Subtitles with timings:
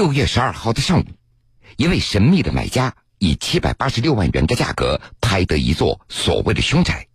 [0.00, 1.04] 六月十二号的上午，
[1.76, 7.06] 一位神秘的买家以七百八十六万元的价格拍得一座所谓的凶宅，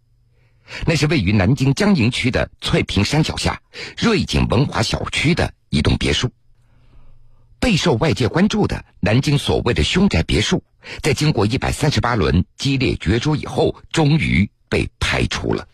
[0.86, 3.60] 那是位于南京江宁区的翠屏山脚下
[3.98, 6.29] 瑞景文华小区的一栋别墅。
[7.59, 10.63] 备受外界关注的南京所谓的凶宅别墅，
[11.02, 15.67] 在经过一百三十八轮激烈角逐以后，终于被拍出了。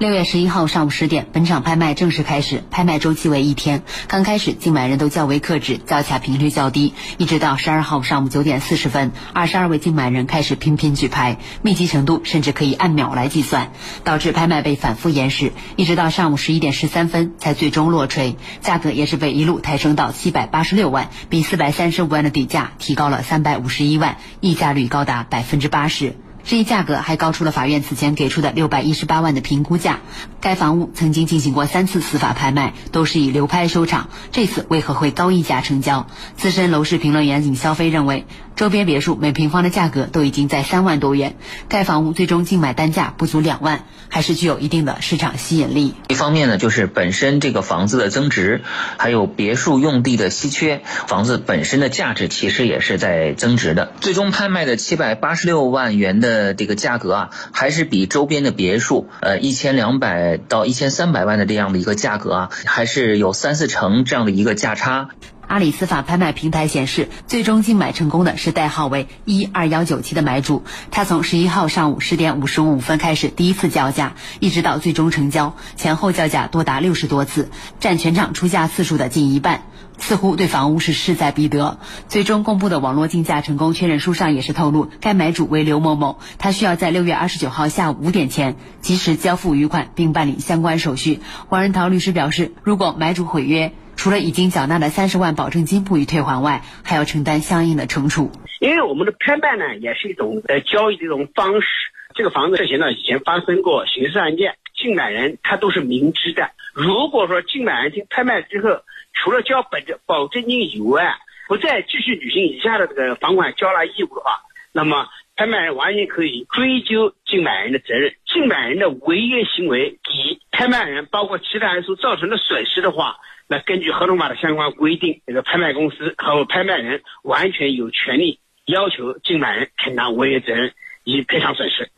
[0.00, 3.84] 六月十一号上午十点，本场拍卖正式开始，拍卖周期为一天。
[4.08, 13.70] 刚开始，竞买人都较为克制，叫价频率较低，一直到十二号上午九点四十分，二十二位竞买人开始频频举牌，密集程度甚至可以按秒来计算，
[14.02, 26.16] 导致拍卖被反复延时，一直到上午十一点十三分才最终落锤，价格也是被一路抬升到七百八十六万，比四百三十五万的底价提高了三百五十一万，溢价率高达百分之八十。
[26.44, 30.00] 这一价格还高出了法院此前给出的六百一十八万的评估价。
[30.40, 34.10] 该房屋曾经进行过三次司法拍卖，都是以流拍收场。
[34.30, 36.06] 这次为何会高溢价成交？
[36.36, 38.26] 资深楼市评论员尹肖飞认为。
[38.56, 41.34] 周边别墅每平方的价格都已经在三万多元，
[41.68, 45.94] 该房屋最终竞买单价不足两万，还是具有一定的市场吸引力。
[46.06, 48.62] 一方面呢，就是本身这个房子的增值，
[48.96, 53.92] 还有别墅用地的稀缺，房子本身的价值其实也是在增值的。
[54.00, 65.10] 最终拍卖的七百八十六万元的呃这个价格啊，还是比周边的别墅，呃一千两百到一千三百万的这样的一个价格啊，还是有三四成这样的一个价差。
[65.46, 70.64] 阿里司法拍卖平台显示，最终竞买成功的是代号为一二幺九七的买主。
[70.90, 79.62] 他从十一号上午十点五十五分开始第一次叫价，一直到最终成交，前后叫价多达六十多次，占全场出价次数的近一半。
[79.96, 81.78] 似乎对房屋是势在必得。
[82.08, 91.20] 最终公布的网络竞价成功确认书上也是透露，该买主为刘某某，他需要在六月二十九号下午五点前及时交付余款，并办理相关手续。
[91.48, 98.30] 王仁涛律师表示，如果买主毁约，除了已经缴纳的三十万保证金不予退还外，还要承担相应的惩处。
[98.60, 101.66] 因为我们的拍卖呢，也是一种呃交易的一种方式。
[102.14, 106.50] 这个房子涉嫌呢以前发生过刑事案件，竞买人他都是明知的。
[106.72, 108.82] 如果说竞买人经拍卖之后，
[109.12, 111.16] 除了交本证保证金以外，
[111.48, 114.42] 不再继续履行以下的这个房款交纳义务的话，
[114.72, 118.14] 那么拍卖人完全可以追究竞买人的责任。
[118.32, 123.16] 竞买人的违约行为给拍卖人包括其他人所造成的损失的话。
[123.46, 130.72] 那根据合同法的相关规定，这个拍卖公司和拍卖人完全有权利要求竞买人承担违约责任
[131.04, 131.90] 以赔偿损失。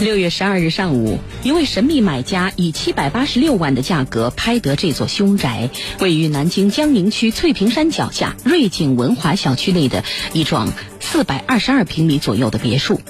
[0.00, 5.70] 六月十二日上午，一位神秘买家以七百八十六万的价格拍得这座凶宅，
[6.00, 13.00] 位于南京江宁区翠屏山脚下瑞景文华小区内的一幢四百二十二平米左右的别墅。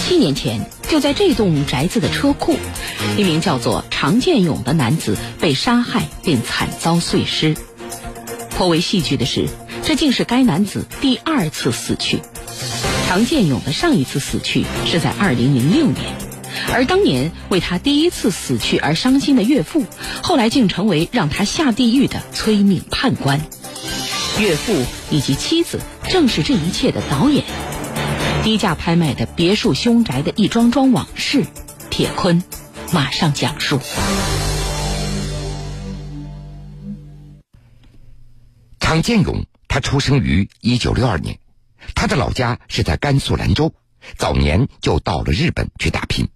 [0.00, 2.56] 七年前，就在这栋宅子的车库，
[3.16, 7.56] 一名叫做常建勇的男子被杀害并惨遭碎尸。
[8.50, 9.48] 颇为戏剧的是，
[9.82, 12.20] 这竟是该男子第二次死去。
[13.08, 16.04] 常建勇的上一次死去是在二零零六年，
[16.72, 19.84] 而当年为他第一次死去而伤心的岳父，
[20.22, 23.40] 后来竟成为让他下地狱的催命判官。
[24.38, 24.74] 岳父
[25.10, 27.44] 以及妻子正是这一切的导演。
[28.46, 31.44] 低价拍卖的别墅凶宅的一桩桩往事，
[31.90, 32.44] 铁坤
[32.92, 33.80] 马上讲述。
[38.78, 41.40] 常建勇，他出生于一九六二年，
[41.96, 43.74] 他的老家是在甘肃兰州，
[44.16, 46.28] 早年就到了日本去打拼。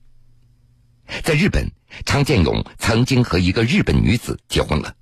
[1.23, 1.71] 在日本，
[2.05, 4.97] 常建勇曾经和一个日本女子结婚了。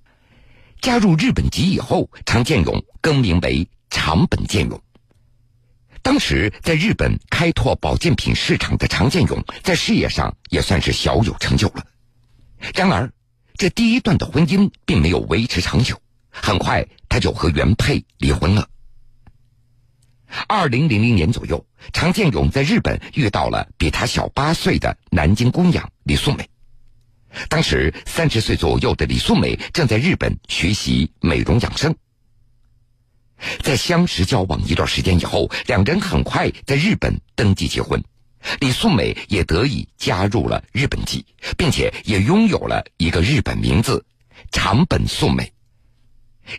[0.83, 4.83] 加入日本籍以后，常建勇更名为长本建勇。
[6.03, 11.87] 当时在日本开拓保健品市场的常建勇，在事业上也算是小有成就了。
[12.75, 13.11] 然而，
[13.57, 16.01] 这第一段的婚姻并没有维持长久，
[16.31, 18.69] 很快他就和原配离婚了。
[20.47, 26.49] 二零零零年左右，常建勇在日本遇到了比他小八岁的南京姑娘李素美。
[27.49, 31.95] 当时三十岁左右的李素美正在日本学习美容养生。
[33.63, 38.03] 在相识交往一段时间以后，两人很快在日本登记结婚，
[38.61, 41.25] 李素美也得以加入了日本籍，
[41.57, 44.05] 并且也拥有了一个日本名字
[44.51, 45.53] 长本素美。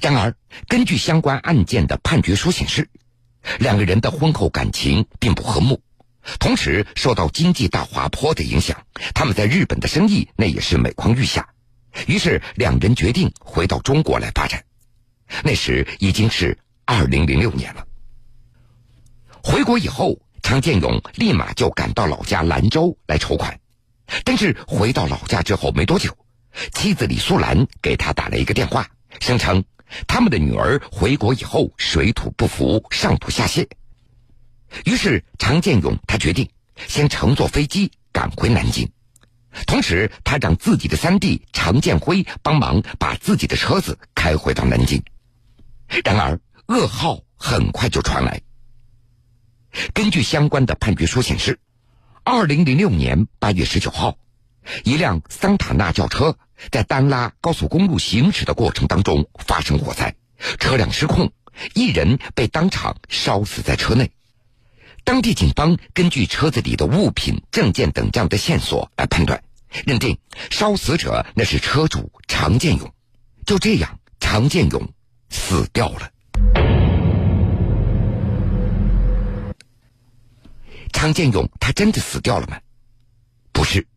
[0.01, 0.35] 然而，
[0.67, 2.89] 根据相关案件的判决书显示，
[3.57, 5.81] 两个人的婚后感情并不和睦，
[6.39, 11.49] 同时受到经济大滑坡的影响，他们在日本的生意那也是每况愈下，
[12.07, 14.63] 于是两人决定回到中国来发展。
[15.43, 16.57] 那时已经是。
[16.91, 17.85] 二零零六年了，
[19.43, 23.59] 回国以后，常建勇立马就赶到老家兰州来筹款。
[24.25, 26.17] 但是回到老家之后没多久，
[26.73, 28.89] 妻子李素兰给他打了一个电话，
[29.19, 29.63] 声称
[30.07, 33.67] 他们的女儿回国以后水土不服，上吐下泻。
[34.85, 36.49] 于是常建勇他决定
[36.87, 38.91] 先乘坐飞机赶回南京，
[39.67, 45.03] 同时他让自己的三弟常建辉帮忙把自己的车子开回到南京。
[46.03, 46.39] 然而
[46.69, 48.43] 噩耗很快就传来。
[49.91, 51.59] 根据相关的判决书显示，
[52.23, 54.19] 二零零六年八月十九号，
[54.83, 56.37] 一辆桑塔纳轿车
[56.69, 60.15] 在丹拉高速公路行驶的过程当中发生火灾，
[60.59, 61.31] 车辆失控，
[61.73, 64.11] 一人被当场烧死在车内。
[65.03, 69.43] 当地警方根据车子里的物品、证件等这样的线索来判断，
[69.87, 70.19] 认定
[70.51, 72.93] 烧死者那是车主常建勇。
[73.43, 74.93] 就这样，常建勇
[75.31, 76.11] 死掉了。
[80.99, 82.59] 常建勇他真的死掉了吗？
[83.53, 83.87] 不是，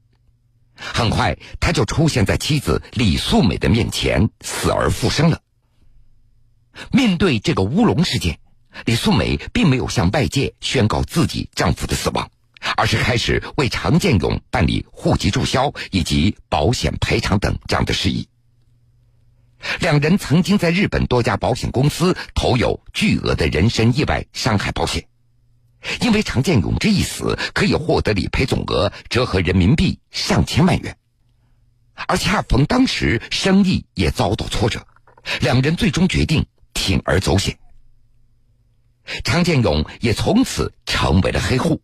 [0.76, 5.40] 很快他就出现在妻子李素美的面前，死而复生了。
[6.92, 8.38] 面对这个乌龙事件，
[8.84, 12.30] 李素美并没有向外界宣告自己丈夫的死亡，
[12.76, 18.28] 而是开始为常建勇办理户籍注销以及保险赔偿等这样的事宜。
[19.80, 25.08] 两人曾经在日本多家保险公司投有巨额的人身意外伤害保险。
[26.00, 30.96] 因为常建勇这一死，可以获得理赔总额折合人民币上千万元，
[32.06, 34.86] 而恰逢当时生意也遭到挫折，
[35.40, 37.58] 两人最终决定铤而走险。
[39.24, 41.82] 常建勇也从此成为了黑户。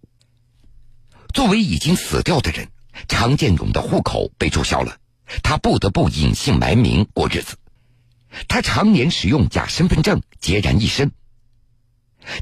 [1.35, 2.69] 作为已经死掉的人，
[3.09, 4.99] 常建勇的户口被注销了，
[5.43, 7.56] 他不得不隐姓埋名过日子。
[8.47, 11.11] 他常年使用假身份证，孑然一身。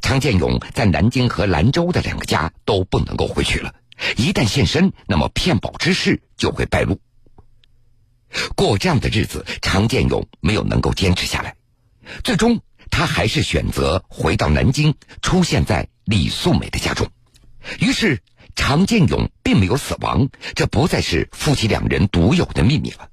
[0.03, 3.75] 常建勇在南京和兰州的两个家都不能够回去了，
[4.17, 7.01] 一旦现身，那么骗保之事就会败露。
[8.55, 11.55] 过这样的日子，常建勇没有能够坚持下来，
[12.25, 12.61] 最终
[12.91, 17.09] 他还是选择回到南京，出现在李素美的家中。
[17.81, 18.21] 于是，
[18.55, 23.09] 常建勇并没有死亡，这不再是夫妻两人独有的秘密了。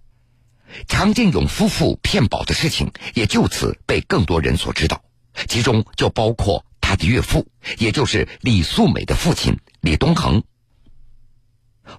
[0.87, 5.03] 常建勇夫妇骗保的事情也就此被更多人所知道。
[5.47, 7.47] 其中就包括他的岳父，
[7.77, 10.43] 也就是李素美的父亲李东恒。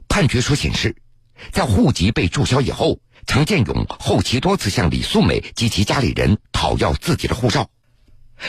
[0.09, 0.97] 判决书显示，
[1.53, 7.69] 在户籍被注销以后，常建勇后期多次向李素美及其家里人讨要自己的护照。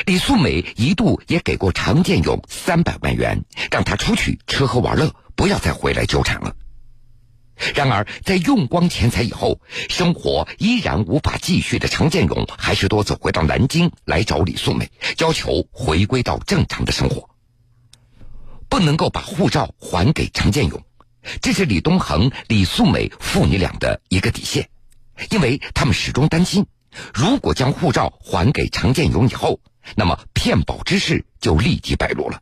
[0.06, 6.56] 李素美一度也给过常建勇三百万元，让他出去吃喝玩乐，不要再回来纠缠了。
[7.74, 9.60] 然而，在用光钱财以后，
[9.90, 17.30] 生活依然无法继续的常建勇，还是多次回到南京来找李素美，要求回归到正常的生活。
[18.68, 20.84] 不能够把护照还给常建勇，
[21.42, 24.70] 这是李东恒、李素美父女俩的一个底线，
[25.30, 26.66] 因为他们始终担心，
[27.14, 29.62] 如果将护照还给常建勇以后，
[29.96, 32.42] 那么骗保之事就立即败露了，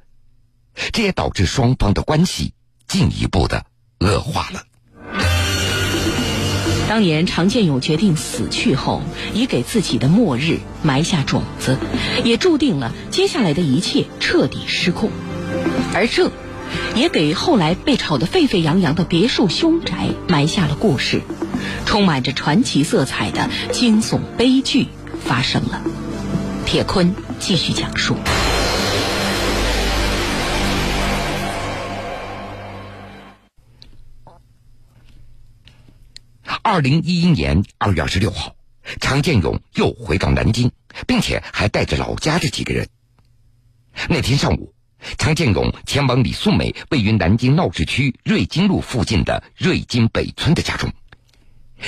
[0.91, 2.53] 这也导致双方的关系
[2.87, 3.63] 进一步的
[3.99, 4.63] 恶化了。
[6.89, 9.01] 当年常建勇决定死去后，
[9.33, 11.77] 已给自己的末日埋下种子，
[12.23, 15.09] 也注定了接下来的一切彻底失控。
[15.93, 16.31] 而这，
[16.95, 21.21] 也给后来被炒得沸沸扬扬的别墅凶宅埋下了故事。
[21.85, 24.87] 充满着传奇色彩的惊悚悲剧
[25.23, 25.81] 发生了。
[26.65, 28.15] 铁坤继续讲述。
[36.73, 38.55] 二零一一年二月二十六号，
[38.99, 40.71] 常建勇又回到南京，
[41.05, 42.89] 并且还带着老家的几个人。
[44.09, 44.73] 那天上午，
[45.19, 50.91] 常建勇前往李素美位于南京闹市区瑞金路附近的瑞金北村的家中。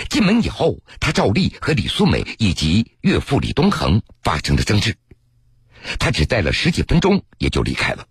[0.08, 4.96] 进门以后，他照例和李素美以及岳父李东恒发生了争执。
[5.98, 8.06] 他只待了十几分钟，也就离开了。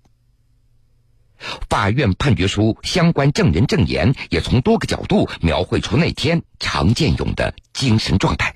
[1.68, 8.54] 法院判决书相关证人证言也从多个角度描绘出那天常建勇的精神状态。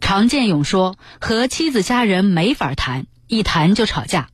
[0.00, 4.28] 常建勇说：“和妻子家人没法谈，一谈就吵架。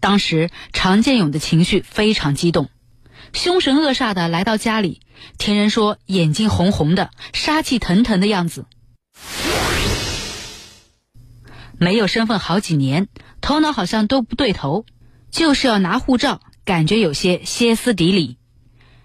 [0.00, 2.68] 当时常建勇的情绪非常激动，
[3.32, 5.00] 凶神恶煞的来到家里，
[5.38, 8.66] 听人说眼睛红红的，杀气腾腾的样子。
[11.78, 13.08] 没有身份好几年，
[13.40, 14.84] 头脑好像都不对头。”
[15.34, 18.38] 就是要拿护照，感觉有些歇斯底里。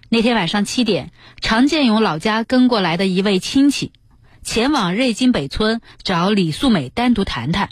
[0.08, 1.10] 那天晚上七点，
[1.40, 3.90] 常建勇老家跟过来的一位亲戚，
[4.44, 7.68] 前往瑞金北村找李素美单独谈谈。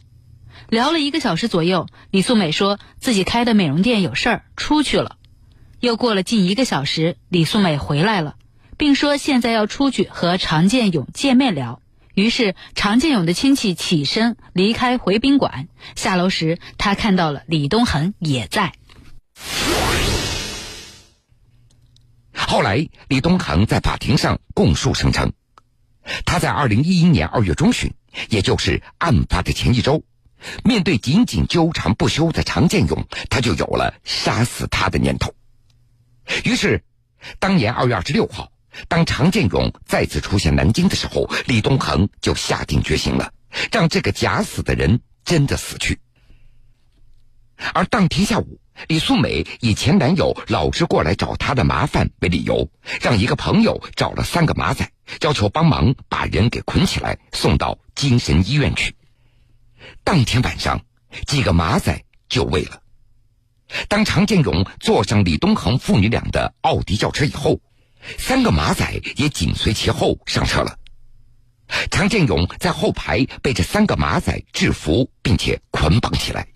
[0.69, 5.19] 聊了一个小时左右，李素美说自己开的美容店有事儿出去了。
[5.79, 8.35] 又过了近一个小时，李素美回来了，
[8.77, 11.81] 并说现在要出去和常建勇见面聊。
[12.19, 18.73] 于是常建勇的亲戚起身离开回宾馆，下楼时他看到了李东恒也在。
[22.33, 25.33] 后来，李东恒在法庭上供述声称，
[26.27, 27.95] 他在二零一一年二月中旬，
[28.29, 30.03] 也就是案发的前一周，
[30.65, 35.37] 面对紧紧纠缠不休的常建勇，他就有了杀死他的念头。
[36.43, 36.83] 于是，
[37.39, 38.51] 当年二月二十六号，
[38.87, 43.33] 当常建勇再次出现南京的时候，李东恒就下定决心了，
[43.73, 45.99] 让这个假死的人真的死去。
[47.75, 48.61] 而当天下午。
[48.87, 52.71] 李素美以前男友老是过来找她的麻烦为理由，
[53.01, 54.89] 让一个朋友找了三个马仔，
[55.21, 58.95] 要求帮忙把人给捆起来送到精神医院去。
[60.05, 60.81] 当天晚上，
[61.27, 62.81] 几个马仔就位了。
[63.89, 67.61] 当常建勇坐上李东恒父女俩的奥迪轿车以后，
[68.17, 70.79] 三个马仔也紧随其后上车了。
[71.91, 76.49] 常建勇在后排被这三个马仔制服，并且捆绑起来。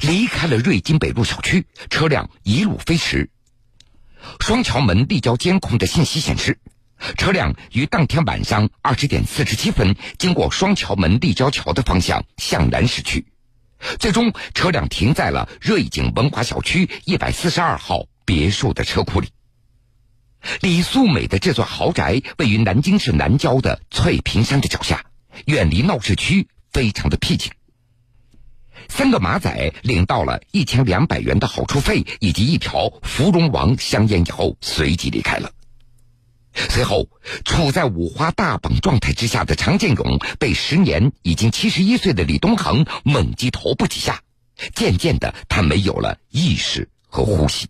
[0.00, 3.30] 离开了瑞金北路小区，车辆一路飞驰。
[4.40, 6.58] 双桥门立交监控的信息显示，
[7.16, 13.24] 车辆于当天晚上二十点四十七分经过双桥门立交桥的方向向南驶去，
[13.98, 19.28] 最终车辆停在了瑞景文华小区一百四十二号别墅的车库里。
[20.60, 25.04] 李素美的这座豪宅位于南京市南郊的翠屏山的脚下，
[25.46, 27.50] 远离闹市区，非常的僻静。
[28.88, 35.52] 三个马仔领到了一千两百元的好处费以及一条芙蓉王香烟以后，随即离开了。
[36.52, 37.08] 随后，
[37.44, 44.20] 处在五花大绑状态之下的常建勇被时年已经七十一岁的李东恒猛击头部几下，
[44.74, 47.68] 渐渐的，他没有了意识和呼吸。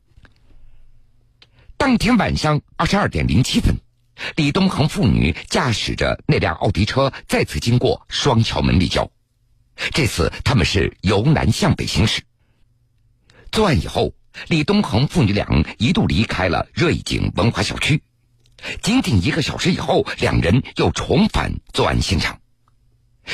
[1.81, 3.75] 当天晚上二十二点零七分，
[4.37, 9.11] 李东恒父女驾驶着那辆奥迪车再次经过双桥门立交。
[9.93, 12.21] 这次他们是由南向北行驶。
[13.51, 14.13] 作案以后，
[14.49, 15.47] 李东恒父女俩
[15.79, 18.03] 一度离开了瑞景文华小区。
[18.83, 22.40] 仅仅一个小时以后，两人又重返作案现场。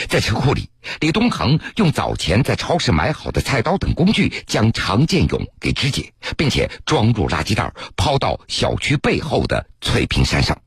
[0.08, 0.68] 在车库里，
[1.00, 10.60] 李东恒用早前在超市买好的菜刀等工具将常建勇给肢解，并且装入垃圾袋，抛到小区背后的翠屏山上。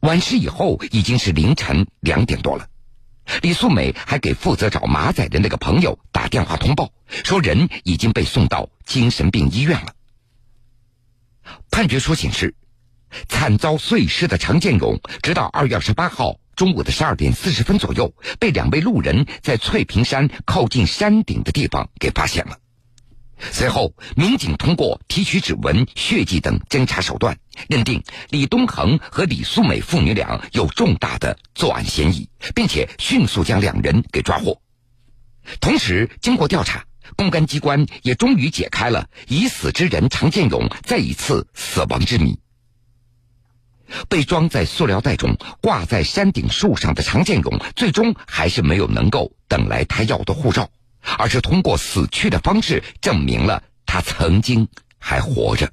[0.00, 2.66] 完事以后，已经是凌晨两点多了。
[3.42, 9.94] 李素美还给负责找马仔的那个朋友打电话通报，说人已经被送到精神病医院了。
[11.70, 12.54] 判决书显示，
[13.28, 22.58] 惨遭碎尸的常建勇，直到二月二十八号中午的十二点四十分左右，被两位路人在翠屏山靠近山顶的地方给发现了。
[23.50, 27.36] 随后，民警通过提取指纹、血迹等侦查手段，
[27.68, 34.60] 认定李东恒和李素美父女俩有重大的作案嫌疑，并且迅速将两人给抓获。
[35.60, 36.84] 同时，经过调查，
[37.16, 42.38] 公安机关也终于解开了已死之人常建勇再一次死亡之谜。
[44.08, 50.68] 被装在塑料袋中挂在山顶树上的常建勇，最终还是没有能够等来他要的护照。
[51.18, 54.66] 而是通过死去的方式证明了他曾经
[54.98, 55.70] 还活着。